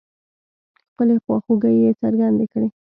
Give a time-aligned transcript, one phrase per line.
[0.89, 2.67] خپلې خواخوږۍ يې څرګندې کړې.